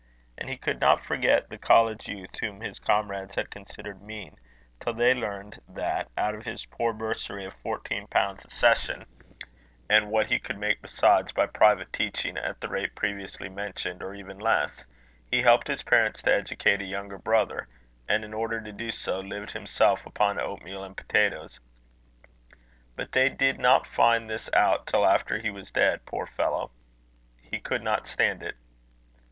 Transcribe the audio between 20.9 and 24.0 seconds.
potatoes. But they did not